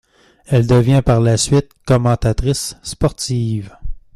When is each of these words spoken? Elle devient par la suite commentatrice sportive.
Elle 0.47 0.65
devient 0.65 1.03
par 1.05 1.21
la 1.21 1.37
suite 1.37 1.69
commentatrice 1.85 2.75
sportive. 2.81 3.77